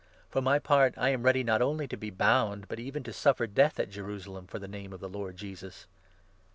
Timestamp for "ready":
1.21-1.43